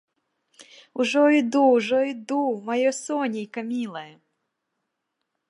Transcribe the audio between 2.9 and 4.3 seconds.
сонейка мілае!